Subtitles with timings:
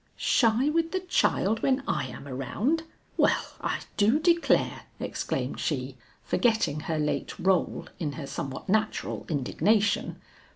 [0.15, 2.85] "Shy with the child when I am around!
[3.17, 10.19] well I do declare!" exclaimed she, forgetting her late rôle in her somewhat natural indignation.